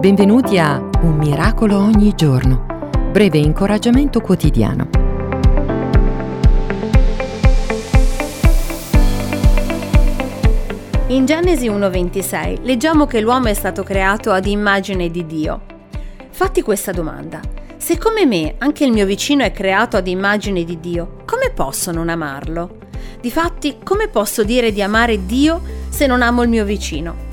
[0.00, 2.66] Benvenuti a Un miracolo ogni giorno,
[3.10, 4.88] breve incoraggiamento quotidiano.
[11.08, 15.62] In Genesi 1:26 leggiamo che l'uomo è stato creato ad immagine di Dio.
[16.30, 17.40] Fatti questa domanda.
[17.76, 21.90] Se come me anche il mio vicino è creato ad immagine di Dio, come posso
[21.90, 22.76] non amarlo?
[23.20, 27.26] Difatti, come posso dire di amare Dio se non amo il mio vicino?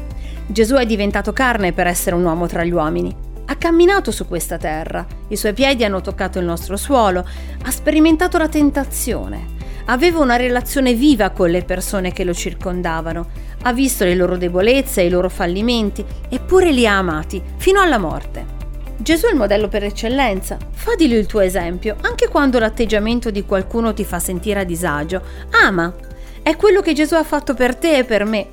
[0.48, 3.14] Gesù è diventato carne per essere un uomo tra gli uomini.
[3.48, 7.26] Ha camminato su questa terra, i suoi piedi hanno toccato il nostro suolo,
[7.64, 9.46] ha sperimentato la tentazione,
[9.86, 13.28] aveva una relazione viva con le persone che lo circondavano,
[13.64, 17.98] ha visto le loro debolezze e i loro fallimenti, eppure li ha amati fino alla
[17.98, 18.54] morte.
[18.98, 23.30] Gesù è il modello per eccellenza, fa di lui il tuo esempio, anche quando l'atteggiamento
[23.30, 25.22] di qualcuno ti fa sentire a disagio.
[25.64, 25.94] Ama.
[26.42, 28.48] È quello che Gesù ha fatto per te e per me.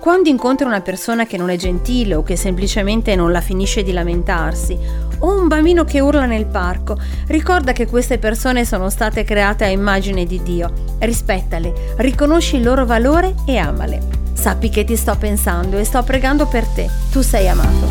[0.00, 3.92] Quando incontri una persona che non è gentile o che semplicemente non la finisce di
[3.92, 4.78] lamentarsi,
[5.18, 9.68] o un bambino che urla nel parco, ricorda che queste persone sono state create a
[9.68, 10.72] immagine di Dio.
[11.00, 14.00] Rispettale, riconosci il loro valore e amale.
[14.32, 16.88] Sappi che ti sto pensando e sto pregando per te.
[17.12, 17.86] Tu sei amato.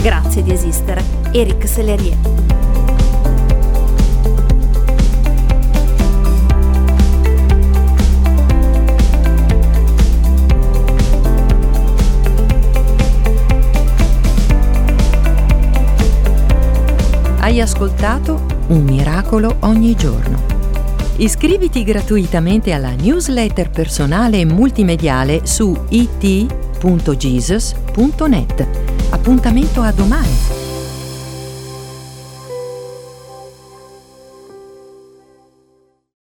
[0.00, 1.02] Grazie di esistere.
[1.32, 2.75] Eric Sellerie.
[17.56, 20.42] Hai ascoltato Un miracolo ogni giorno.
[21.16, 26.76] Iscriviti gratuitamente alla newsletter personale e multimediale su it.jesus.net.
[29.08, 30.65] Appuntamento a domani!